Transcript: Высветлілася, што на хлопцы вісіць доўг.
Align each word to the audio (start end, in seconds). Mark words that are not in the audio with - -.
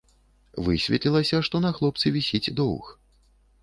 Высветлілася, 0.67 1.43
што 1.51 1.63
на 1.69 1.75
хлопцы 1.79 2.17
вісіць 2.19 2.47
доўг. 2.63 2.85